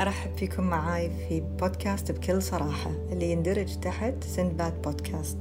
[0.00, 5.38] أرحب فيكم معاي في بودكاست بكل صراحة اللي يندرج تحت سندباد بودكاست.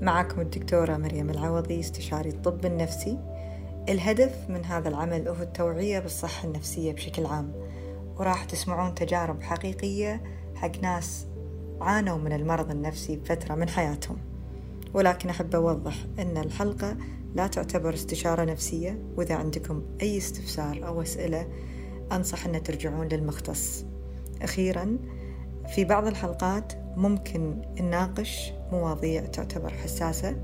[0.00, 3.18] معكم الدكتورة مريم العوضي استشاري الطب النفسي.
[3.88, 7.52] الهدف من هذا العمل هو التوعية بالصحة النفسية بشكل عام
[8.16, 10.22] وراح تسمعون تجارب حقيقية
[10.54, 11.26] حق ناس
[11.80, 14.16] عانوا من المرض النفسي بفترة من حياتهم.
[14.94, 16.96] ولكن أحب أوضح أن الحلقة
[17.34, 21.48] لا تعتبر استشارة نفسية وإذا عندكم أي استفسار أو أسئلة
[22.16, 23.84] أنصح أن ترجعون للمختص.
[24.42, 24.98] أخيرا
[25.74, 30.36] في بعض الحلقات ممكن نناقش مواضيع تعتبر حساسة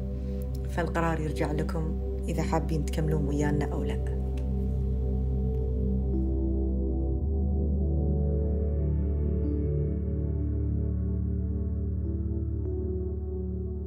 [0.71, 4.19] فالقرار يرجع لكم إذا حابين تكملون ويانا أو لا.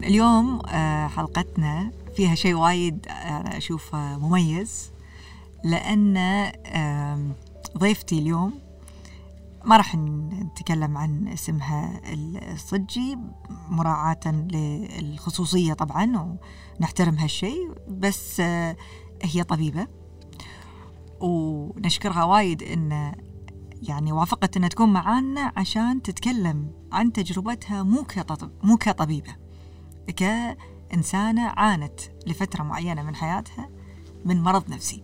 [0.04, 4.92] اليوم آه، حلقتنا فيها شيء وايد أنا أشوفه مميز
[5.64, 6.18] لأن
[7.78, 8.54] ضيفتي اليوم
[9.66, 12.02] ما راح نتكلم عن اسمها
[12.54, 13.18] الصجي
[13.70, 16.38] مراعاة للخصوصية طبعا
[16.80, 18.76] ونحترم هالشيء بس آه،
[19.24, 19.88] هي طبيبة.
[21.20, 23.16] ونشكرها وايد إن
[23.82, 29.36] يعني وافقت إنها تكون معانا عشان تتكلم عن تجربتها مو كطب مو كطبيبة.
[30.16, 33.70] كإنسانة عانت لفترة معينة من حياتها
[34.26, 35.04] من مرض نفسي.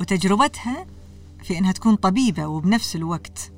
[0.00, 0.86] وتجربتها
[1.42, 3.52] في إنها تكون طبيبة وبنفس الوقت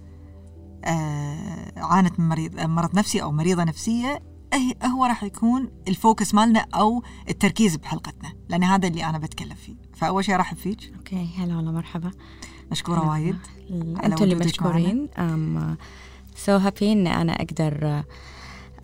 [0.84, 4.22] آه عانت من مريض مرض نفسي أو مريضة نفسية
[4.84, 9.74] هو راح يكون ال focus مالنا أو التركيز بحلقتنا لأن هذا اللي أنا بتكلم فيه.
[9.94, 12.10] فأول شيء ارحب فيك أوكي هلا والله مرحبا.
[12.70, 13.36] مشكورة وايد.
[14.04, 15.08] أنتم اللي مشكورين.
[16.36, 18.02] so happy إن أنا أقدر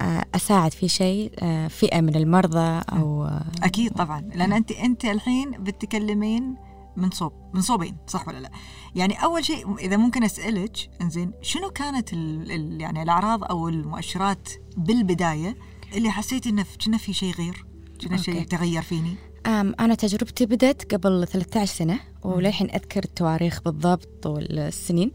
[0.00, 1.32] آه، أساعد في شيء
[1.68, 3.30] فئة من المرضى أو
[3.62, 4.20] أكيد طبعا.
[4.20, 6.56] لأن أنت أنت الحين بتتكلمين
[6.96, 8.50] من صوب من صوبين صح ولا لا؟
[8.94, 14.48] يعني أول شيء إذا ممكن أسألك إنزين شنو كانت ال ال يعني الأعراض أو المؤشرات
[14.76, 15.56] بالبداية
[15.96, 17.64] اللي حسيتي انه كنا في شيء غير؟
[18.00, 24.26] كنا شيء تغير فيني؟ أم أنا تجربتي بدأت قبل 13 سنة وللحين أذكر التواريخ بالضبط
[24.26, 25.12] والسنين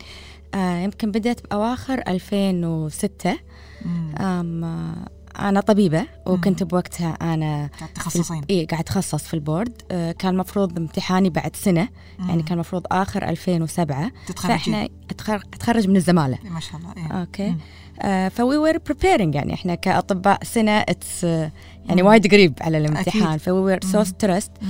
[0.56, 3.38] يمكن بدأت بأواخر 2006
[4.20, 5.06] أم
[5.40, 8.42] أنا طبيبة وكنت بوقتها أنا قاعد تخصصين.
[8.50, 9.82] اي قاعد أتخصص في ال board.
[9.92, 12.30] آه، كان المفروض امتحاني بعد سنة مم.
[12.30, 14.90] يعني كان المفروض آخر 2007 تتخرجي فإحنا
[15.54, 16.38] اتخرج من الزمالة.
[16.44, 17.22] ما شاء الله إيه.
[17.22, 17.56] أوكي.
[18.02, 23.38] آه ف we were preparing يعني إحنا كأطباء سنة it's يعني وايد قريب على الامتحان.
[23.38, 24.66] ف we were so stressed آه،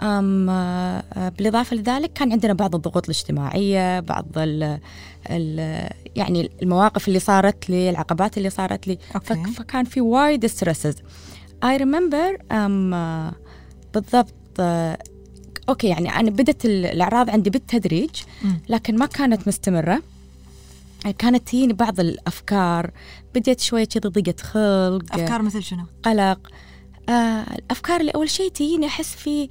[0.00, 4.80] بالإضافة لذلك كان عندنا بعض الضغوط الاجتماعية بعض ال
[5.30, 5.58] ال
[6.16, 8.98] يعني المواقف اللي صارت لي العقبات اللي صارت لي.
[9.14, 9.44] أوكي.
[9.44, 10.94] فكان في وايد stresses
[11.64, 12.90] I remember أم
[13.94, 14.62] بالضبط uh,
[15.68, 18.10] أوكي يعني أنا بدت الأعراض عندي بالتدريج
[18.68, 20.02] لكن ما كانت مستمرة.
[21.18, 22.90] كانت تجيني بعض الأفكار.
[23.34, 25.14] بديت شوية كذا ضيقة خلق.
[25.14, 26.50] أفكار مثل شنو؟ قلق.
[27.08, 29.48] آه الأفكار اللي أول شيء تجيني أحس في آه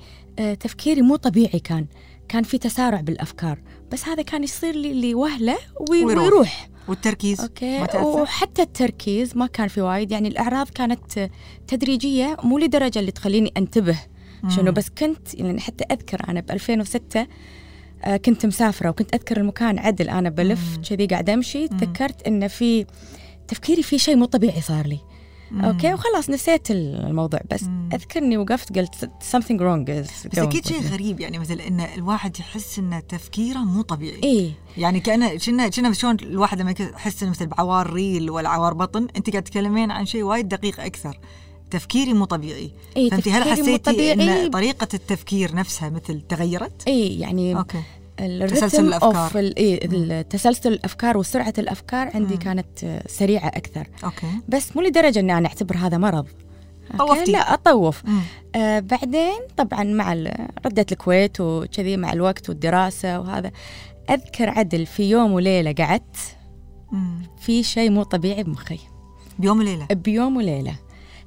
[0.60, 1.86] تفكيري مو طبيعي كان.
[2.28, 3.60] كان في تسارع بالأفكار.
[3.92, 5.58] بس هذا كان يصير لي لوهله
[5.90, 6.70] ويروح, ويروح.
[6.88, 7.88] والتركيز أوكي.
[7.96, 10.12] وحتى التركيز ما كان في وايد.
[10.12, 11.30] يعني الأعراض كانت
[11.68, 14.00] تدريجية مو لدرجة اللي تخليني أنتبه.
[14.50, 17.28] شنو؟ بس كنت يعني حتى أذكر أنا ب 2006
[18.04, 20.10] آه كنت مسافرة وكنت أذكر المكان عدل.
[20.10, 21.68] أنا بلف كذي قاعدة أمشي.
[21.68, 22.86] تذكرت انه في
[23.48, 25.00] تفكيري في شيء مو طبيعي صار لي.
[25.52, 25.66] مم.
[25.66, 27.40] أوكي وخلاص نسيت الموضوع.
[27.52, 27.90] بس مم.
[27.94, 28.96] أذكرني وقفت قلت
[29.32, 33.82] something wrong is بس أكيد شيء غريب يعني مثل إن الواحد يحس إن تفكيره مو
[33.82, 34.24] طبيعي.
[34.24, 34.52] إيه.
[34.78, 39.08] يعني كانه كنا كنا شلون الواحد لما يحس إنه مثل بعوار ريل ولا عوار بطن
[39.18, 41.20] أنت قاعد تتكلمين عن شيء وايد دقيق أكثر.
[41.72, 42.72] تفكيري مو طبيعي.
[42.98, 47.82] إيه فأنت هل حسيتي إن طريقة التفكير نفسها مثل تغيرت؟ اي يعني أوكي.
[48.18, 49.54] تسلسل الأفكار.
[49.58, 52.40] إيه تسلسل الأفكار وسرعة الأفكار عندي مم.
[52.40, 53.88] كانت سريعة أكثر.
[54.04, 54.28] أوكي.
[54.50, 56.28] بس مو لدرجة إني أنا أعتبر هذا مرض.
[56.98, 57.32] طوفتي.
[57.32, 58.04] لا أطوف.
[58.56, 60.14] آه بعدين طبعا مع
[60.66, 63.52] ردة الكويت وكذي مع الوقت والدراسة وهذا.
[64.10, 66.18] أذكر عدل في يوم وليلة قعدت.
[67.40, 68.80] في شيء مو طبيعي بمخي.
[69.40, 69.88] بيوم وليلة.
[69.92, 70.76] بيوم وليلة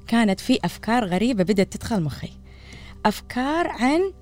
[0.07, 2.29] كانت في أفكار غريبة بدأت تدخل مخي.
[3.05, 4.13] أفكار عن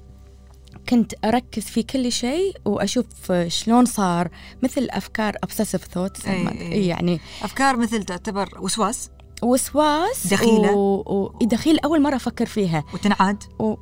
[0.89, 4.29] كنت أركز في كل شيء وأشوف شلون صار
[4.63, 9.09] مثل أفكار أبسسيف ثوتس أي يعني أفكار مثل تعتبر وسواس؟
[9.41, 10.73] وسواس دخيلة.
[10.73, 10.95] و...
[10.95, 11.45] و...
[11.45, 12.83] دخيلة أول مرة أفكر فيها.
[12.93, 13.75] وتنعاد؟ و...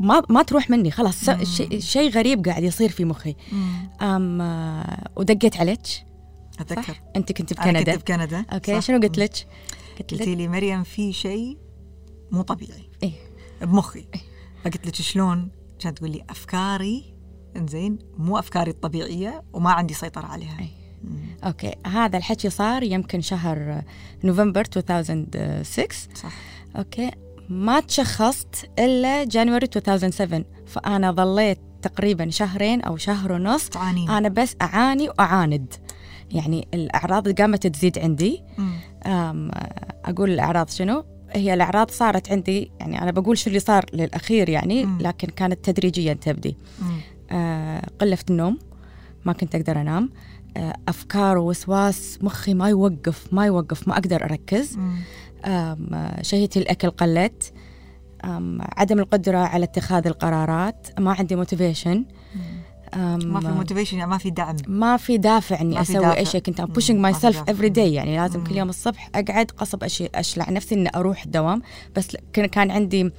[0.00, 3.36] ما ما تروح مني خلاص شيء شي غريب قاعد يصير في مخي.
[4.02, 4.40] أم
[5.16, 5.80] ودقيت عليك؟
[6.60, 7.00] أتذكر.
[7.16, 9.46] أنت كنت بكندا كنت بكندا أوكي شنو قلت لك؟
[9.98, 11.58] قلت لي مريم في شيء
[12.30, 12.90] مو طبيعي.
[13.02, 13.12] إيه.
[13.62, 13.98] بمخي.
[13.98, 14.20] إيه؟
[14.64, 15.48] فقلت لك شلون؟
[15.84, 17.14] كانت تقول لي أفكاري
[17.56, 20.58] إنزين مو أفكاري الطبيعية وما عندي سيطرة عليها.
[20.60, 20.68] أي.
[21.44, 21.74] أوكي.
[21.86, 23.82] هذا الحكي صار يمكن شهر
[24.24, 26.32] نوفمبر 2006 صح.
[26.76, 27.10] أوكي.
[27.48, 33.68] ما تشخصت إلا January 2007 فأنا ظليت تقريبا شهرين أو شهر ونص.
[33.68, 35.74] تعانين أنا بس أعاني وأعاند.
[36.30, 38.42] يعني الأعراض قامت تزيد عندي.
[39.06, 39.50] أم،
[40.04, 41.04] أقول الأعراض شنو؟
[41.34, 44.98] هي الأعراض صارت عندي يعني أنا بقول شو اللي صار للأخير يعني مم.
[45.00, 46.56] لكن كانت تدريجيا تبدي.
[47.30, 48.58] آه، في النوم
[49.24, 50.10] ما كنت أقدر أنام
[50.56, 54.96] آه، أفكار ووسواس مخي ما يوقف ما يوقف ما أقدر أركز مم.
[55.44, 57.52] آم، آه، شهيتي الأكل قلت
[58.60, 62.04] عدم القدرة على اتخاذ القرارات ما عندي motivation
[62.96, 64.56] ما في motivation يعني ما في دعم.
[64.68, 66.16] ما في دافع إني أسوي دافع.
[66.16, 67.52] اي شيء كنت I'm مم، pushing ما في myself دافع.
[67.52, 68.46] every day يعني لازم مم.
[68.46, 71.62] كل يوم الصبح أقعد قصب أشي أشلع نفسي إني أروح الدوام.
[71.96, 73.10] بس كان عندي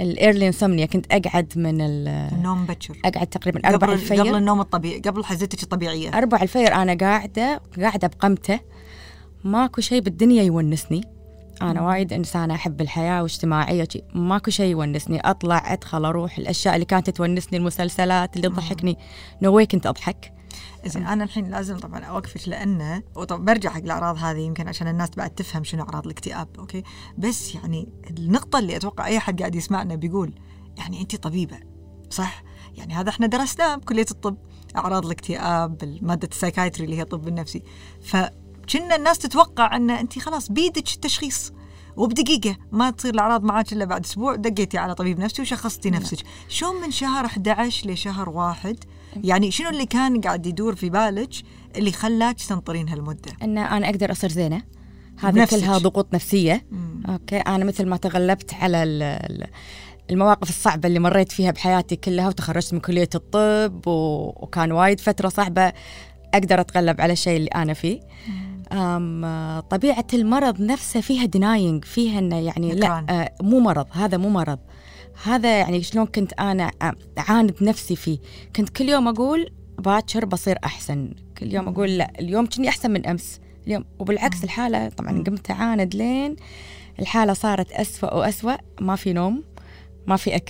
[0.00, 4.20] ال early insomnia كنت أقعد من ال- النوم بكر أقعد تقريبا أربع قبل الفجر.
[4.28, 6.18] قبل النوم الطبيعي قبل حزتك الطبيعية.
[6.18, 8.60] أربع الفجر أنا قاعدة قاعدة بقمته.
[9.44, 11.00] ماكو شيء بالدنيا يونسني.
[11.70, 11.86] أنا مم.
[11.86, 14.02] وايد إنسانة أحب الحياة واجتماعية وشي.
[14.14, 18.48] ماكو شيء يونسني أطلع أدخل أروح الأشياء اللي كانت تونسني المسلسلات اللي.
[18.48, 18.98] تضحكني
[19.42, 20.32] no كنت أضحك
[20.86, 25.10] زين أنا الحين لازم طبعا أوقفك لأنه وطبعا برجع حق الأعراض هذه يمكن عشان الناس
[25.16, 26.82] بعد تفهم شنو أعراض الاكتئاب أوكي
[27.18, 30.34] بس يعني النقطة اللي أتوقع أي احد قاعد يسمعنا بيقول
[30.78, 31.58] يعني انت طبيبة
[32.10, 32.42] صح
[32.76, 34.36] يعني هذا إحنا درسناه بكلية الطب
[34.76, 37.62] أعراض الاكتئاب ماده السايكايتري اللي هي الطب النفسي
[38.62, 41.52] فكنا الناس تتوقع أن انت خلاص بيدك التشخيص.
[41.96, 46.18] وبدقيقة ما تصير الأعراض معك إلا بعد أسبوع دقيتي على طبيب نفسي وشخصتي نفسك.
[46.48, 48.76] شلون من شهر 11 لشهر واحد؟
[49.24, 51.28] يعني شنو اللي كان قاعد يدور في بالك
[51.76, 54.62] اللي خلاك تنطرين هالمدة؟ أن أنا أقدر أصير زينة.
[55.18, 55.44] هذه.
[55.44, 56.66] كلها ضغوط نفسية.
[56.70, 57.02] مم.
[57.08, 57.36] أوكي.
[57.38, 59.46] أنا مثل ما تغلبت على ال- ال-
[60.10, 64.26] المواقف الصعبة اللي مريت فيها بحياتي كلها وتخرجت من كلية الطب و...
[64.36, 65.72] وكان وايد فترة صعبة
[66.34, 68.00] أقدر أتغلب على الشيء اللي أنا فيه.
[68.28, 68.51] أم
[69.70, 73.06] طبيعة المرض نفسه فيها denying فيها إنه يعني نكران.
[73.06, 74.58] لا آه مو مرض هذا مو مرض.
[75.24, 78.18] هذا يعني شلون كنت أنا آه، أعاند نفسي فيه.
[78.56, 81.14] كنت كل يوم أقول باكر بصير أحسن.
[81.38, 83.40] كل يوم أقول لا اليوم كني أحسن من أمس.
[83.66, 85.22] اليوم وبالعكس الحالة طبعا.
[85.26, 86.36] قمت أعاند لين
[87.00, 89.42] الحالة صارت أسوأ وأسوأ ما في نوم.
[90.06, 90.40] ما في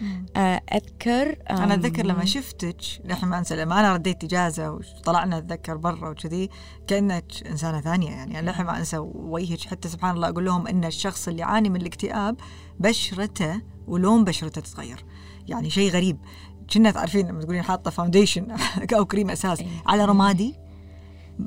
[0.00, 0.26] مم.
[0.36, 5.76] آه، أذكر أنا اتذكر لما شفتك للحين ما انسى لما أنا رديت إجازة وطلعنا أتذكر
[5.76, 6.50] برا وكذي
[6.86, 8.38] كأنك إنسانة ثانية يعني.
[8.38, 11.80] أنا للحين ما انسى وجهك حتى سبحان الله أقول لهم إن الشخص اللي يعاني من
[11.80, 12.36] الاكتئاب
[12.80, 15.04] بشرته ولون بشرته تتغير.
[15.48, 16.18] يعني شيء غريب.
[16.72, 18.46] كنا تعرفين لما تقولين حاطة foundation
[18.96, 19.68] أو كريم أساس إيه.
[19.86, 20.69] على رمادي؟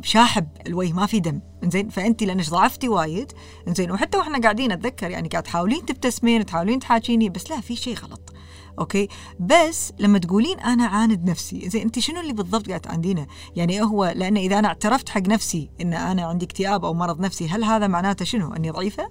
[0.04, 1.40] شاحب الوجه ما في دم.
[1.64, 3.32] إنزين فأنت لأنك ضعفتي وايد
[3.68, 7.98] إنزين وحتى وإحنا قاعدين اتذكر يعني قاعد تحاولين تبتسمين تحاولين تحاكيني بس لا في شيء
[7.98, 8.34] غلط.
[8.80, 9.08] أوكي؟
[9.40, 14.14] بس لما تقولين أنا عاند نفسي زين أنت شنو اللي بالضبط قاعد تعاندينه؟ يعني هو
[14.16, 17.88] لأن إذا أنا اعترفت حق نفسي إن أنا عندي اكتئاب أو مرض نفسي هل هذا
[17.88, 19.10] معناته شنو؟ أني ضعيفة؟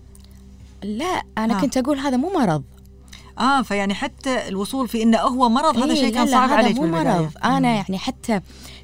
[0.82, 1.61] لا أنا ها.
[1.61, 2.62] كنت أقول هذا مو مرض.
[3.38, 6.87] آه فيعني حتى الوصول في إنه هو مرض هذا إيه، شيء كان صعب عليك مو
[6.87, 7.31] مرض.
[7.44, 8.40] أنا يعني حتى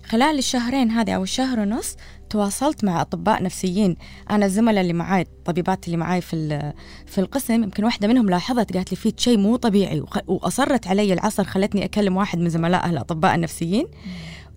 [0.09, 1.97] خلال الشهرين هذه أو الشهر ونص
[2.31, 3.97] تواصلت مع أطباء نفسيين.
[4.31, 6.73] أنا الزملاء اللي معاي الطبيبات اللي معاي في
[7.07, 11.45] في القسم يمكن واحدة منهم لاحظت قالت لي في شيء مو طبيعي وأصرت علي العصر
[11.45, 13.87] خلتني أكلم واحد من زملائها الأطباء النفسيين.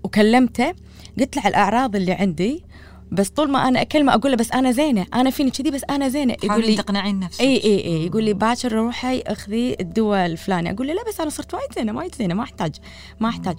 [0.03, 0.74] وكلمته
[1.20, 2.63] قلت له على الأعراض اللي عندي
[3.12, 6.10] بس طول ما أنا أكلمه أقول له بس أنا زينة أنا فيني كذي بس أنا
[6.10, 6.36] زينة.
[6.43, 7.41] يقول لي تقنعين نفسك.
[7.41, 10.72] إي إي إي يقول لي باكر روحي أخذي الدواء الفلاني.
[10.72, 12.75] أقول له لا بس أنا صرت وايد زينة وايد زينة ما أحتاج
[13.20, 13.55] ما أحتاج.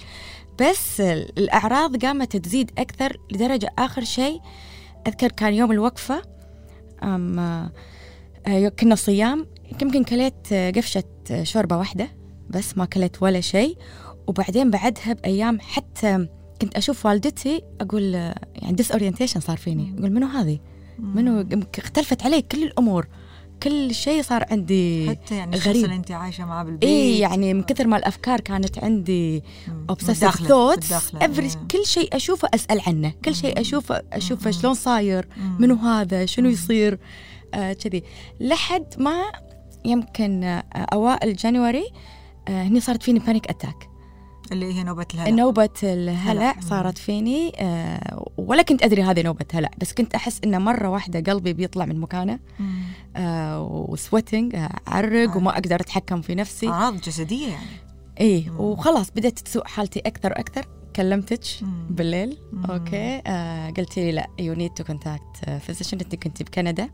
[0.60, 4.40] بس ال- الأعراض قامت تزيد أكثر لدرجة آخر شيء
[5.08, 6.22] أذكر كان يوم الوقفة
[7.02, 7.38] أم
[8.46, 9.46] آه، كنا صيام
[9.82, 12.08] يمكن كليت آه، قفشة آه، شوربة واحدة
[12.50, 13.78] بس ما كليت ولا شيء.
[14.26, 16.28] وبعدين بعدها بأيام حتى
[16.60, 20.58] كنت أشوف والدتي أقول آه، يعني disorientation صار فيني أقول منو هذه؟
[20.98, 21.46] منو؟
[21.78, 23.06] اختلفت علي كل الأمور.
[23.62, 25.84] كل شيء صار عندي حتى يعني الشخص غريب.
[25.84, 29.42] اللي انت عايشة معاه بالبيت اي يعني من كثر ما الأفكار كانت عندي.
[29.90, 30.92] obsessive متداخلة- thoughts.
[31.70, 34.50] كل شيء أشوفه أسأل عنه كل شيء أشوفه أشوفه.
[34.50, 35.28] شلون صاير.
[35.58, 36.48] منو هذا شنو.
[36.48, 36.98] يصير
[37.54, 38.02] آه كذي
[38.40, 39.22] لحد ما
[39.84, 41.84] يمكن آه أوائل January
[42.48, 43.88] آه هني صارت فيني panic attack
[44.52, 46.60] اللي هي نوبة الهلع نوبة الهلع هلع.
[46.60, 51.32] صارت فيني آه ولا كنت أدري هذه نوبة هلع بس كنت أحس إنه مرة واحدة
[51.32, 52.38] قلبي بيطلع من مكانه.
[53.16, 54.70] آه و sweating آه.
[54.88, 56.68] أعرق وما أقدر أتحكم في نفسي.
[56.68, 57.66] اعراض جسدية يعني.
[58.20, 58.50] إيه.
[58.50, 60.66] وخلاص بدأت تسوء حالتي أكثر وأكثر.
[60.96, 61.40] كلمتك.
[61.90, 62.64] بالليل مم.
[62.64, 66.90] okay آه قلتي لي لا you need to contact physician أنت كنت بكندا إيه.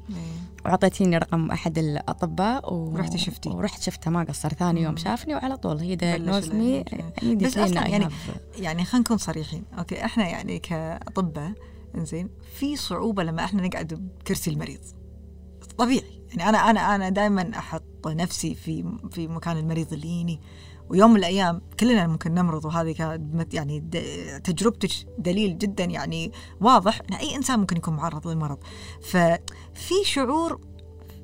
[0.64, 2.76] وأعطيتيني رقم أحد الأطباء و...
[2.76, 3.48] ورحتي شفتي.
[3.48, 4.96] ورحت شفته ما قصر ثاني يوم.
[4.96, 6.84] شافني وعلى طول هي بلش diagnose me
[7.22, 7.44] العلاج.
[7.44, 8.08] بس أصلاً يعني
[8.58, 11.52] يعني خلينا نكون صريحين okay إحنا يعني كأطباء
[11.94, 14.80] إنزين في صعوبة لما إحنا نقعد بكرسي المريض
[15.78, 20.40] طبيعي يعني أنا أنا أنا دائما أحط نفسي في في مكان المريض اللي يجيني
[20.90, 22.94] ويوم من الأيام كلنا ممكن نمرض وهذه
[23.52, 23.80] يعني
[24.44, 28.58] تجربتك دليل جدا يعني واضح إن أي إنسان ممكن يكون معرض للمرض.
[29.02, 30.60] ففي شعور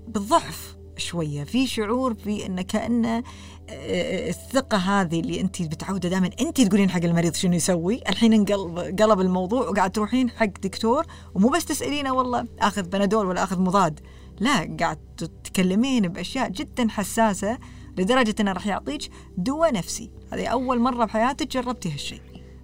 [0.08, 3.22] بالضعف شوية في شعور في انه كانه
[3.70, 8.78] آه، الثقة هذه اللي أنت متعودة دائما أنت تقولين حق المريض شنو يسوي؟ الحين انقلب
[8.78, 14.00] قلب الموضوع وقاعد تروحين حق دكتور ومو بس تسألينه والله آخذ بنادول ولا آخذ مضاد
[14.40, 17.58] لا قاعد تتكلمين بأشياء جدا حساسة
[17.98, 20.10] لدرجة أنه راح يعطيك دواء نفسي.
[20.32, 22.20] هذه أول مرة بحياتك جربتي هالشيء.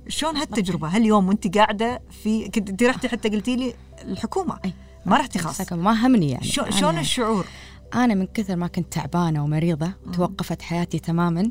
[0.08, 4.58] شلون هالتجربة؟ هاليوم وأنت قاعدة في كنت أنت رحتي حتى قلتي لي الحكومة.
[4.64, 4.72] أي.
[5.06, 5.72] ما رحتي خاص.
[5.72, 6.44] ما همني يعني.
[6.44, 7.46] شو- شلون أنا- الشعور؟
[7.94, 11.50] أنا من كثر ما كنت تعبانة ومريضة توقفت حياتي تماما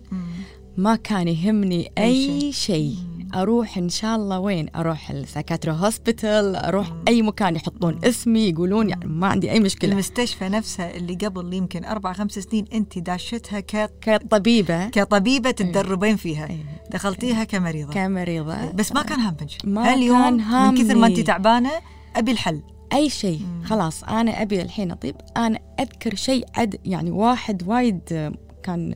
[0.78, 2.96] ما كان يهمني أي شيء.
[3.36, 8.90] أروح إن شاء الله وين؟ أروح ال psychiatry hospital أروح أي مكان يحطون اسمي يقولون
[8.90, 9.92] يعني ما عندي أي مشكلة.
[9.92, 13.92] المستشفى نفسها اللي قبل يمكن أربع خمس سنين أنت داشتها ك...
[14.02, 14.90] كطبيبة.
[14.90, 16.50] كطبيبة تتدربين فيها.
[16.50, 16.82] إيه.
[16.92, 17.94] دخلتيها كمريضة.
[17.94, 18.72] كمريضة.
[18.72, 19.48] بس ما كان همك.
[19.64, 21.20] ما هاليوم كان من كثر ما أنت.
[21.20, 21.72] تعبانة
[22.16, 22.62] أبي الحل.
[22.94, 23.42] أي شيء.
[23.66, 25.16] خلاص أنا أبي الحين أطيب.
[25.38, 28.34] أنا أذكر شيء عد يعني واحد وايد
[28.64, 28.96] كان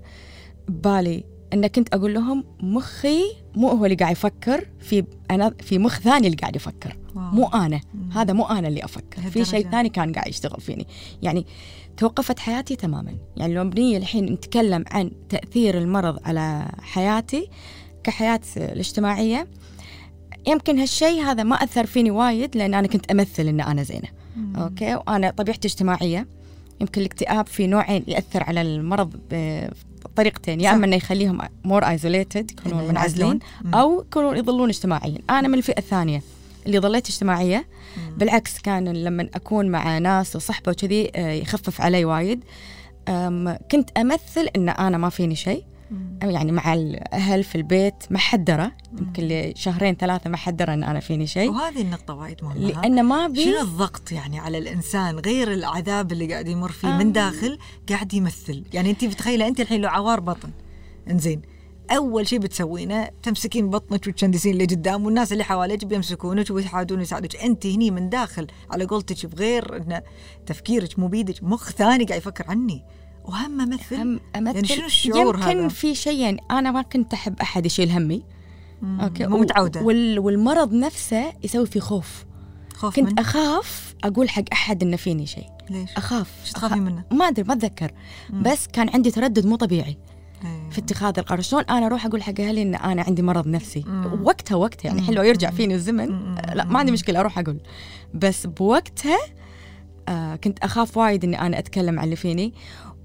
[0.68, 3.22] ببالي ان كنت أقول لهم مخي
[3.56, 6.98] مو هو اللي قاعد يفكر في أنا في مخ ثاني اللي قاعد يفكر.
[7.16, 7.24] wow.
[7.24, 7.82] مو أنا
[8.14, 9.22] هذا مو أنا اللي أفكر.
[9.22, 9.70] في شيء.
[9.72, 10.88] ثاني كان قاعد يشتغل فيني.
[11.22, 11.46] يعني
[11.98, 13.16] توقفت حياتي تماما.
[13.38, 17.50] يعني لو بنية الحين نتكلم عن تأثير المرض على حياتي
[18.04, 19.48] كحياة الاجتماعية
[20.48, 24.08] يمكن هالشيء هذا ما أثر فيني وايد لأن أنا كنت أمثل إن أنا زينة.
[24.56, 26.28] okay؟ وأنا طبيعتي اجتماعية.
[26.84, 29.14] يمكن الاكتئاب في نوعين يأثر على المرض
[30.06, 30.72] بطريقتين يا.
[30.72, 33.40] أما إنه يخليهم more isolated يكونون منعزلين.
[33.74, 36.22] أو يكونون يظلون اجتماعيين أنا من الفئة الثانية
[36.66, 37.66] اللي ظليت اجتماعية.
[38.18, 42.44] بالعكس كان لما أكون مع ناس وصحبة وكذي آه، يخفف علي وايد.
[43.72, 45.64] كنت أمثل إن أنا ما فيني شيء.
[46.22, 50.74] يعني مع الأهل في البيت ما حد درى يمكن لي شهرين ثلاثة ما حد درى
[50.74, 51.52] إن أنا فيني شيء.
[51.52, 56.34] وهذه النقطة وايد مهمة؟ لأن ما بي شنو الضغط يعني على الإنسان غير العذاب اللي
[56.34, 57.58] قاعد يمر فيه من داخل
[57.90, 60.50] قاعد يمثل؟ يعني انت بتخيله انت الحين لو عوار بطن
[61.10, 61.42] إنزين
[61.92, 67.66] أول شيء بتسوينه تمسكين بطنك وتشندسين اللي قدام والناس اللي حواليك بيمسكونك ويحاولون يساعدوك انت
[67.66, 70.02] هني من داخل على قولتك بغير إن
[70.46, 72.84] تفكيرك مو بيدك مخ ثاني قاعد يفكر عني.
[73.26, 74.56] وهم أمثل؟ هم أمثل.
[74.56, 78.24] يعني شنو الشعور يمكن هذا؟ في شيء يعني أنا ما كنت أحب أحد يشيل همي.
[78.84, 79.82] okay؟ مو متعودة.
[79.82, 82.26] وال والمرض نفسه يسوي في خوف.
[82.76, 85.48] خوف كنت من أخاف أقول حق أحد إنه فيني شيء.
[85.70, 86.32] ليش؟ أخاف.
[86.42, 87.92] إيش تخافي منه؟ ما أدري ما أتذكر.
[88.30, 89.98] بس كان عندي تردد مو طبيعي
[90.44, 90.70] إيه.
[90.70, 91.42] في اتخاذ القرار.
[91.42, 93.86] شلون أنا أروح أقول حق أهلي إن أنا عندي مرض نفسي؟
[94.22, 94.88] وقتها وقتها.
[94.88, 96.38] يعني الحين لو يرجع فيني الزمن.
[96.38, 97.60] آه، لا ما عندي مشكلة أروح أقول.
[98.14, 99.18] بس بوقتها
[100.10, 102.54] آه كنت أخاف وايد إني أنا أتكلم عن اللي فيني.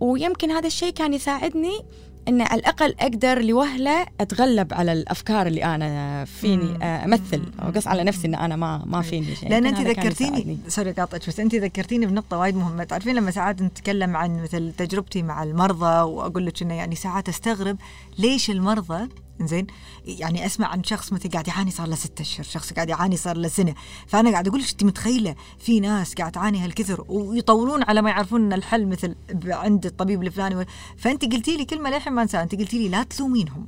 [0.00, 1.80] ويمكن هذا الشيء كان يساعدني
[2.28, 7.42] ان على الأقل أقدر لوهلة أتغلب على الأفكار اللي أنا فيني آه، أمثل.
[7.62, 9.48] أو قص على نفسي إن أنا ما ما فيني شيء.
[9.48, 10.58] لأن أنت ذكرتيني.
[10.68, 12.84] سوري قاطعك بس أنت ذكرتيني بنقطة وايد مهمة.
[12.84, 17.76] تعرفين لما ساعات نتكلم عن مثل تجربتي مع المرضى وأقول لك إنه يعني ساعات أستغرب
[18.18, 19.08] ليش المرضى
[19.46, 19.66] زين؟
[20.04, 23.36] يعني أسمع عن شخص مثل قاعد يعاني صار له ستة أشهر شخص قاعد يعاني صار
[23.36, 23.74] له سنة.
[24.06, 28.44] فأنا قاعد أقول لك أنت متخيلة في ناس قاعد تعاني هالكثر ويطولون على ما يعرفون
[28.44, 29.14] إن الحل مثل
[29.46, 30.66] عند الطبيب الفلاني
[30.96, 33.66] فأنت قلتي لي كلمة للحين ما أنساها أنت قلتي لي لا تلومينهم.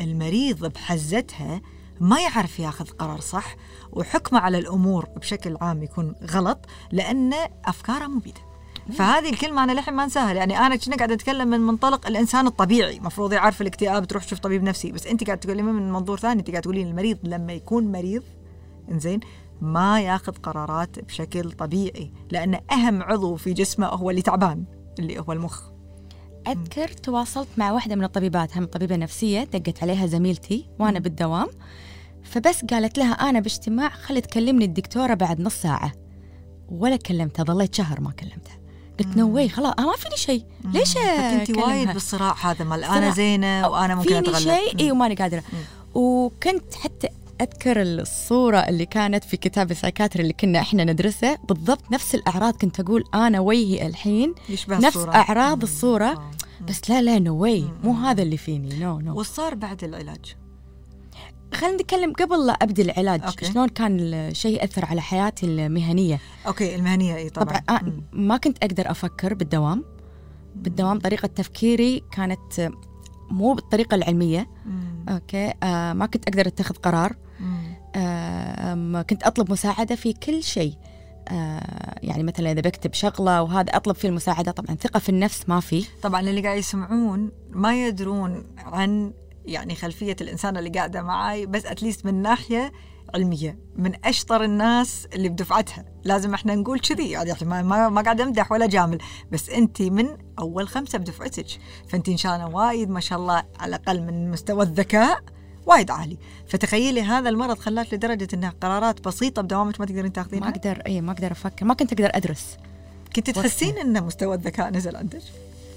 [0.00, 1.60] المريض بحزتها
[2.00, 3.56] ما يعرف ياخذ قرار صح
[3.92, 6.58] وحكمه على الأمور بشكل عام يكون غلط
[6.92, 7.32] لأن
[7.64, 8.51] أفكاره مو بيده
[8.92, 13.00] فهذه الكلمة أنا للحين ما أنساها يعني أنا كنا قاعدة أتكلم من منطلق الإنسان الطبيعي
[13.00, 16.50] مفروض يعرف الاكتئاب تروح تشوف طبيب نفسي بس أنت قاعدة تكلمين من منظور ثاني أنت
[16.50, 18.22] قاعدة تقولين المريض لما يكون مريض
[18.90, 19.20] إنزين
[19.60, 24.64] ما ياخذ قرارات بشكل طبيعي لأن أهم عضو في جسمه هو اللي تعبان
[24.98, 25.62] اللي هو المخ.
[26.48, 31.46] أذكر تواصلت مع واحدة من الطبيبات هم طبيبة نفسية دقت عليها زميلتي وأنا بالدوام.
[32.22, 35.92] فبس قالت لها أنا باجتماع خلي تكلمني الدكتورة بعد نص ساعة.
[36.68, 38.61] ولا كلمتها ظليت شهر ما كلمتها.
[39.02, 40.44] قلت no way خلاص أنا ما فيني شيء.
[40.64, 43.10] ليش فكنت وايد؟ بالصراع هذا مال أنا صراع.
[43.10, 44.38] زينة وأنا ممكن فيني أتغلب.
[44.38, 45.42] شيء؟ اي وماني قادرة.
[45.94, 47.08] وكنت حتى
[47.40, 51.38] أذكر الصورة اللي كانت في كتاب ال psychiatry اللي كنا إحنا ندرسه.
[51.48, 54.34] بالضبط نفس الأعراض كنت أقول أنا وجهي الحين.
[54.48, 55.14] يشبه نفس الصورة.
[55.14, 56.30] اعراض الصورة آه.
[56.68, 58.78] بس لا لا no مو هذا اللي فيني.
[58.78, 60.36] no no وصار بعد العلاج.
[61.54, 63.44] خلينا نتكلم قبل لا ابدا العلاج okay.
[63.44, 67.58] شلون كان الشيء يأثر على حياتي المهنية؟ okay المهنية إي طبعا.
[67.58, 67.92] طبعا آه.
[68.12, 69.84] ما كنت أقدر أفكر بالدوام.
[70.56, 72.72] بالدوام طريقة تفكيري كانت
[73.30, 74.48] مو بالطريقة العلمية.
[74.66, 75.06] مم.
[75.08, 77.16] okay آه ما كنت أقدر أتخذ قرار.
[77.96, 80.74] آه كنت أطلب مساعدة في كل شيء.
[81.28, 84.52] آه يعني مثلا إذا بكتب شغلة وهذا أطلب فيه المساعدة.
[84.52, 85.84] طبعا ثقة في النفس ما في.
[86.02, 89.12] طبعا اللي قاعد يسمعون ما يدرون عن
[89.46, 92.72] يعني خلفية الإنسان اللي قاعدة معاي بس اتليست من ناحية
[93.14, 95.84] علمية من أشطر الناس اللي بدفعتها.
[96.04, 98.98] لازم إحنا نقول كذي يعني ما ما, ما قاعد أمدح ولا جامل
[99.32, 101.46] بس أنت من أول خمسة بدفعتك.
[101.88, 105.20] فأنت إن شاء الله وايد ما شاء الله على الأقل من مستوى الذكاء
[105.66, 106.18] وايد عالي.
[106.46, 111.00] فتخيلي هذا المرض خلاك لدرجة إنها قرارات بسيطة بدوامك ما تقدرين ما تاخذينها أقدر اي
[111.00, 112.56] ما أقدر أفكر ما كنت أقدر أدرس.
[113.16, 115.22] كنت تحسين إن مستوى الذكاء نزل عندك؟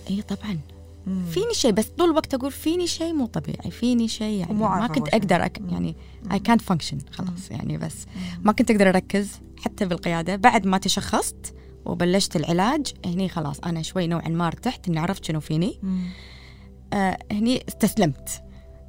[0.10, 0.60] اي طبعا.
[1.08, 1.26] مم.
[1.26, 5.08] فيني شيء بس طول الوقت أقول فيني شيء مو طبيعي فيني شيء يعني ما كنت.
[5.08, 5.62] أقدر أك...
[5.70, 5.96] يعني
[6.32, 8.06] اي كانت function خلاص يعني بس.
[8.42, 10.36] ما كنت أقدر أركز حتى بالقيادة.
[10.36, 11.54] بعد ما تشخصت
[11.86, 15.80] وبلشت العلاج هني خلاص أنا شوي نوعا ما ارتحت إني عرفت شنو فيني.
[16.94, 18.44] آه هني استسلمت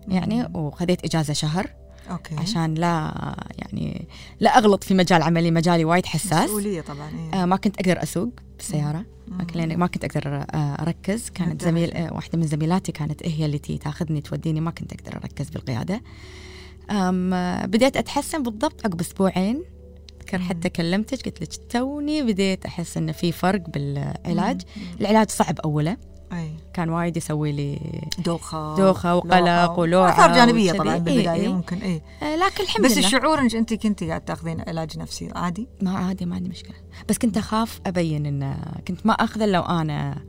[0.08, 1.70] يعني وخذيت إجازة شهر.
[2.10, 2.34] okay.
[2.36, 3.12] عشان لا
[3.58, 4.08] يعني
[4.40, 6.44] لا أغلط في مجال عملي مجالي وايد حساس.
[6.44, 7.42] مسؤولية طبعا إيه.
[7.42, 9.04] آه ما كنت أقدر أسوق بالسيارة.
[9.28, 9.38] مم.
[9.38, 11.30] ما كنت- ما كنت أقدر آه، أركز.
[11.30, 11.64] كانت.
[11.64, 14.60] زميل آه، واحدة من زميلاتي كانت هي اللي تي تاخذني توديني.
[14.60, 16.02] ما كنت أقدر أركز بالقيادة.
[16.90, 17.30] أم
[17.66, 19.62] بديت أتحسن بالضبط عقب أسبوعين.
[20.20, 24.60] أذكر حتى كلمتك قلت لك توني بديت أحس انه في فرق بالعلاج.
[25.00, 25.96] العلاج صعب اوله
[26.32, 26.50] أي.
[26.74, 27.78] كان وايد يسوي لي
[28.18, 30.72] دوخة دوخة وقلق ولوعة اثار جانبية.
[30.72, 31.48] طبعا إيه، بالبداية إيه.
[31.48, 33.06] ممكن اي آه، لكن الحمد بس لله.
[33.06, 36.74] الشعور انك أنت كنتي قاعد تأخذين علاج نفسي عادي؟ ما عادي ما عندي مشكلة.
[37.08, 38.56] بس كنت أخاف أبين إن
[38.88, 40.22] كنت ما أخذه لو أنا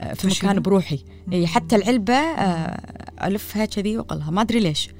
[0.00, 1.04] آه، في؟ مكان بروحي.
[1.32, 4.30] اي حتى العلبة آه، ألفها كذي وأقلها.
[4.30, 4.90] ما أدري ليش.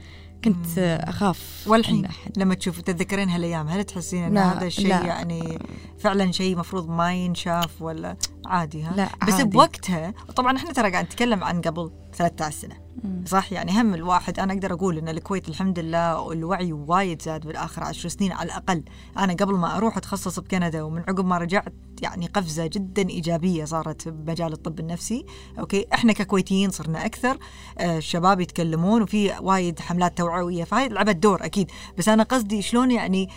[0.45, 4.87] كنت أخاف والحين أحد- لما تشوف تتذكرين هالأيام هل تحسين إن لا، هذا الشيء.
[4.89, 5.59] يعني
[5.99, 8.17] فعلا شيء مفروض ما ينشاف ولا
[8.47, 9.45] عادي ها لا، بس عادي.
[9.45, 12.86] بوقتها طبعا إحنا ترى قاعد نتكلم عن قبل 13 سنة
[13.27, 17.85] صح؟ يعني هم الواحد أنا أقدر أقول إن الكويت الحمد لله الوعي وايد زاد بالآخر
[17.85, 18.33] عشر سنين.
[18.33, 18.85] على الأقل
[19.19, 24.09] أنا قبل ما أروح أتخصص بكندا ومن عقب ما رجعت يعني قفزة جدا إيجابية صارت
[24.09, 25.27] بمجال الطب النفسي.
[25.59, 27.39] أوكي؟ إحنا ككويتيين صرنا أكثر
[27.79, 31.71] آه، الشباب يتكلمون وفي وايد حملات توعوية فهاي لعبت دور أكيد.
[31.99, 33.29] بس أنا قصدي شلون يعني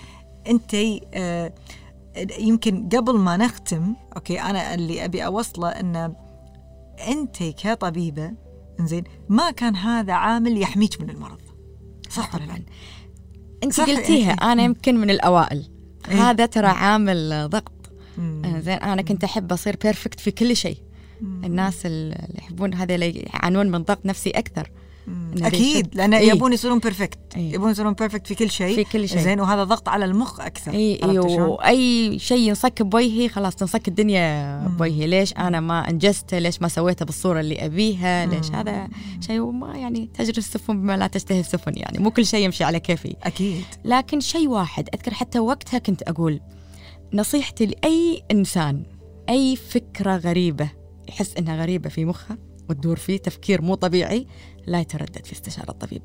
[0.47, 0.75] أنت
[1.13, 1.53] آه،
[2.39, 6.13] يمكن قبل ما نختم okay أنا اللي أبي أوصله إن
[7.07, 8.48] أنت كطبيبة
[8.79, 11.41] إنزين ما كان هذا عامل يحميك من المرض
[12.09, 12.63] صح ولا لا؟ طبعا
[13.63, 14.51] أنت صح، قلتيها إيه.
[14.51, 15.69] أنا يمكن من الأوائل
[16.09, 16.29] إيه.
[16.29, 17.91] هذا ترى عامل ضغط
[18.45, 20.77] زين أنا كنت أحب أصير perfect في كل شيء.
[21.21, 24.71] الناس اللي يحبون هذا اللي يعانون من ضغط نفسي أكثر
[25.41, 26.31] أكيد لأن إيه.
[26.31, 27.53] يبون يصيرون perfect إيه.
[27.53, 28.75] يبون يصيرون perfect في كل شيء.
[28.75, 29.19] في كل شيء.
[29.19, 30.71] زين وهذا ضغط على المخ أكثر.
[30.71, 35.07] اي اي؟ وأي شيء ينصك بوجهي خلاص تنصك الدنيا بوجهي.
[35.07, 38.87] ليش أنا ما انجزته ليش ما سويته بالصورة اللي أبيها؟ ليش هذا
[39.21, 41.99] شيء؟ وما يعني تجري السفن بما لا تشتهي السفن يعني.
[41.99, 43.15] مو كل شيء يمشي على كيفي.
[43.23, 43.63] أكيد.
[43.85, 46.39] لكن شيء واحد أذكر حتى وقتها كنت أقول
[47.13, 48.83] نصيحتي لأي إنسان
[49.29, 50.69] أي فكرة غريبة
[51.09, 52.37] يحس إنها غريبة في مخه
[52.69, 54.27] وتدور فيه تفكير مو طبيعي
[54.69, 56.01] لا يتردد في استشاره الطبيب.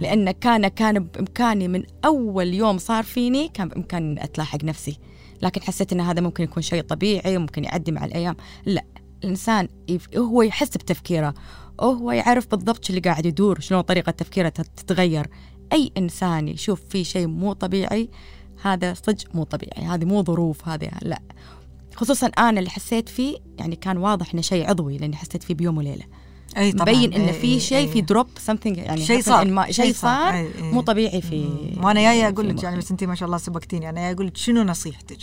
[0.00, 4.98] لأن كان كان بإمكاني من أول يوم صار فيني كان بإمكاني أتلاحق نفسي.
[5.42, 8.36] لكن حسيت أن هذا ممكن يكون شيء طبيعي وممكن يعدي مع الأيام.
[8.66, 8.84] لا
[9.24, 9.68] الإنسان
[10.16, 11.34] هو يحس بتفكيره.
[11.80, 15.26] هو يعرف بالضبط شو اللي قاعد يدور شلون طريقة تفكيره تت- تتغير.
[15.72, 18.10] أي إنسان يشوف فيه شيء مو طبيعي
[18.62, 19.82] هذا صدق مو طبيعي.
[19.86, 21.22] هذه مو ظروف هذه لا.
[21.94, 25.78] خصوصا أنا اللي حسيت فيه يعني كان واضح إنه شيء عضوي لأني حسيت فيه بيوم
[25.78, 26.04] وليلة.
[26.56, 26.94] أي طبعا.
[26.94, 27.88] مبين إيه، في شيء.
[27.92, 30.48] في دروب something يعني شيء صار شيء صار.
[30.60, 31.48] مو طبيعي في.
[31.82, 32.76] وأنا جاية أقول لك يعني.
[32.78, 33.88] بس انت ما شاء الله سبقتيني.
[33.88, 35.18] أنا جاية أقول لك شنو نصيحتك؟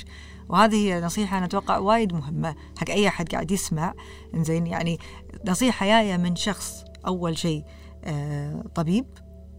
[0.50, 3.94] وهذه هي نصيحة أنا أتوقع وايد مهمة حق أي أحد قاعد يسمع.
[4.36, 5.00] إنزين يعني
[5.48, 7.64] نصيحة جاية من شخص أول شيء
[8.04, 9.06] آه طبيب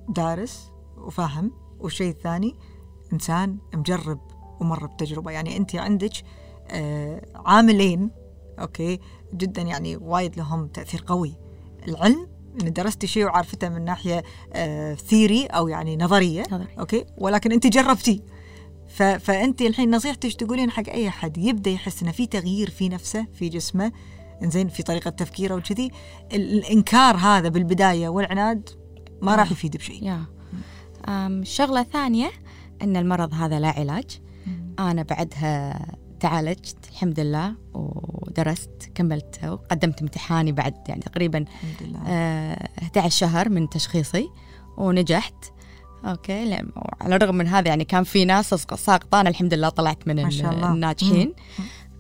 [0.09, 1.53] دارس وفاهم.
[1.81, 2.55] والشيء الثاني
[3.13, 4.21] إنسان مجرب
[4.61, 6.13] ومر بتجربه يعني أنت عندك
[6.71, 8.11] آه عاملين
[8.59, 9.01] okay
[9.35, 11.44] جدا يعني وايد لهم تأثير قوي.
[11.89, 12.27] العلم
[12.63, 16.43] إن درستي شيء وعارفته من ناحية آه theory أو يعني نظرية.
[16.53, 16.69] نظري.
[16.79, 18.23] okay؟ ولكن أنت جربتي.
[19.19, 23.49] فأنت الحين نصيحتك تقولين حق أي أحد؟ يبدأ يحس إنه في تغيير في نفسه في
[23.49, 23.93] جسمه.
[24.43, 25.91] إنزين في طريقة تفكيره وكذي.
[26.33, 28.71] ال- الإنكار هذا بالبداية والعناد
[29.23, 30.19] ما راح يفيد بشيء.
[31.43, 32.31] شغلة ثانية
[32.83, 34.21] أن المرض هذا لا علاج.
[34.79, 35.87] أنا بعدها
[36.25, 42.01] تعالجت الحمد لله ودرست كملت وقدمت امتحاني بعد يعني تقريبا الحمد لله.
[42.07, 44.29] آه 11 شهر من تشخيصي
[44.77, 45.35] ونجحت.
[46.05, 46.63] okay
[47.01, 50.31] على الرغم من هذا يعني كان في ناس ساقطه أنا الحمد لله طلعت من ما
[50.31, 50.73] شاء الله.
[50.73, 51.35] الناجحين.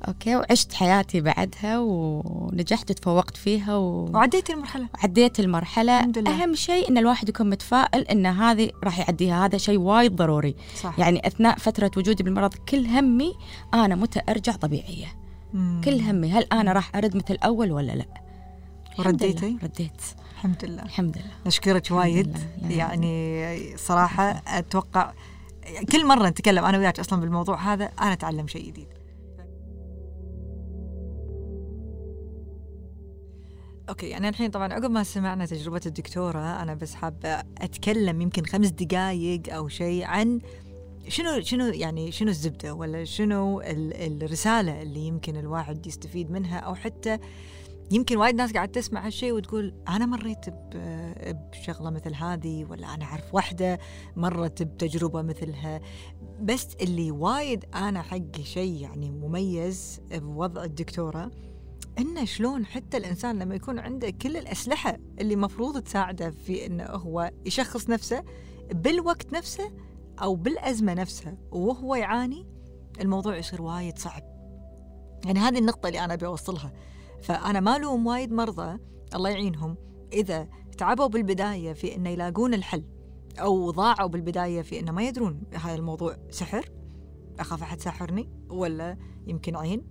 [0.09, 4.11] okay وعشت حياتي بعدها ونجحت وتفوقت فيها و...
[4.15, 4.89] وعديتي المرحلة.
[5.03, 5.99] عديت المرحلة.
[5.99, 6.43] الحمد لله.
[6.43, 9.47] أهم شيء إن الواحد يكون متفائل إن هذه راح يعديها.
[9.47, 10.57] هذا شيء وايد ضروري.
[10.83, 10.99] صح.
[10.99, 13.35] يعني أثناء فترة وجودي بالمرض كل همي
[13.75, 15.07] أنا متى أرجع طبيعية.
[15.55, 15.81] مم.
[15.85, 18.07] كل همي هل أنا راح أرد مثل الأول ولا لا؟
[18.99, 20.03] ورديتي؟ رديت؟
[20.35, 20.83] الحمد لله.
[20.83, 21.31] الحمد لله.
[21.47, 22.39] نشكرك وايد.
[22.63, 25.13] يا يعني صراحة أتوقع
[25.93, 28.87] كل مرة نتكلم أنا وياك أصلا بالموضوع هذا أنا أتعلم شيء جديد.
[33.89, 38.69] أوكي يعني الحين طبعا عقب ما سمعنا تجربة الدكتورة أنا بس حابة أتكلم يمكن خمس
[38.69, 40.41] دقائق أو شيء عن
[41.09, 46.75] شنو شنو يعني شنو الزبدة ولا شنو ال- الرسالة اللي يمكن الواحد يستفيد منها أو
[46.75, 47.19] حتى
[47.91, 50.45] يمكن وايد ناس قاعد تسمع هالشيء وتقول أنا مريت
[51.53, 53.79] بشغلة مثل هذه ولا أنا أعرف واحدة
[54.17, 55.81] مرت بتجربة مثلها.
[56.41, 61.31] بس اللي وايد أنا حقي شيء يعني مميز بوضع الدكتورة
[61.99, 67.31] انه شلون حتى الإنسان لما يكون عنده كل الأسلحة اللي مفروض تساعده في انه هو
[67.47, 68.25] يشخص نفسه
[68.71, 69.73] بالوقت نفسه
[70.23, 72.47] أو بالأزمة نفسها وهو يعاني
[73.01, 74.23] الموضوع يصير وايد صعب.
[75.25, 76.73] يعني هذه النقطة اللي أنا أبي أوصلها.
[77.23, 78.79] فأنا ما الوم وايد مرضى
[79.15, 79.77] الله يعينهم
[80.13, 82.85] إذا تعبوا بالبداية في إنه يلاقون الحل
[83.39, 86.71] أو ضاعوا بالبداية في إنه ما يدرون هذا الموضوع سحر
[87.39, 89.87] أخاف أحد ساحرني ولا يمكن عين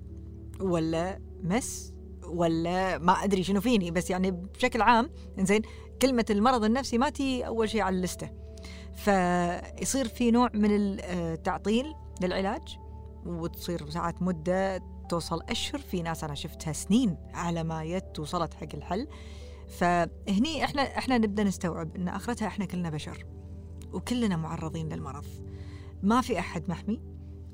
[0.60, 1.93] ولا مس
[2.28, 5.10] ولا ما أدري شنو فيني بس يعني بشكل عام
[5.40, 5.62] زين
[6.02, 8.30] كلمة المرض النفسي ما تي أول شيء على اللستة.
[8.96, 12.78] فيصير في نوع من التعطيل للعلاج
[13.26, 15.82] وتصير ساعات مدة توصل أشهر.
[15.82, 19.08] في ناس أنا شفتها سنين على ما يت وصلت حق الحل.
[19.68, 23.26] فهني إحنا إحنا نبدأ نستوعب إن آخرتها إحنا كلنا بشر
[23.94, 25.26] وكلنا معرضين للمرض.
[26.04, 27.02] ما في أحد محمي.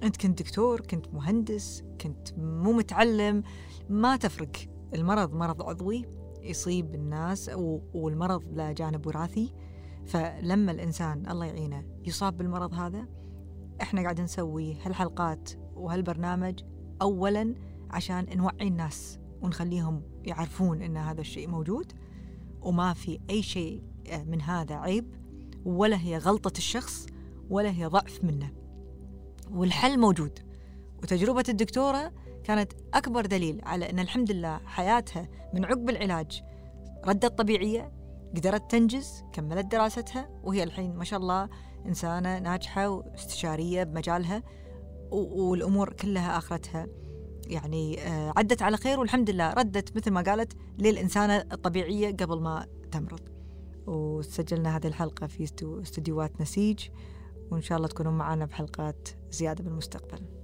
[0.03, 3.43] أنت كنت دكتور كنت مهندس كنت مو متعلم.
[3.89, 4.51] ما تفرق.
[4.93, 6.05] المرض مرض عضوي
[6.41, 7.51] يصيب الناس
[7.93, 9.53] والمرض له جانب وراثي.
[10.05, 13.05] فلما الإنسان الله يعينه يصاب بالمرض هذا
[13.81, 16.59] إحنا قاعد نسوي هالحلقات وهالبرنامج
[17.01, 17.55] اولا
[17.89, 21.93] عشان نوعي الناس ونخليهم يعرفون إن هذا الشيء موجود
[22.61, 23.83] وما في أي شيء
[24.25, 25.13] من هذا عيب
[25.65, 27.07] ولا هي غلطة الشخص
[27.49, 28.51] ولا هي ضعف منه.
[29.51, 30.39] والحل موجود.
[31.03, 32.11] وتجربة الدكتورة
[32.43, 36.43] كانت أكبر دليل على أن الحمد لله حياتها من عقب العلاج
[37.05, 37.91] ردت طبيعية
[38.35, 41.49] قدرت تنجز كملت دراستها وهي الحين ما شاء الله
[41.85, 44.43] إنسانة ناجحة واستشارية بمجالها
[45.11, 46.87] و- والأمور كلها آخرتها
[47.47, 52.65] يعني آه، عدت على خير والحمد لله ردت مثل ما قالت للإنسانة الطبيعية قبل ما
[52.91, 53.19] تمرض.
[53.87, 56.79] وسجلنا هذه الحلقة في استديوهات نسيج
[57.51, 60.38] وإن شاء الله تكونوا معنا بحلقات زيادة بالمستقبل.